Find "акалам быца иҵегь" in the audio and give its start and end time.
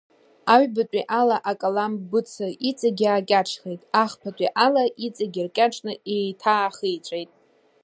1.51-3.01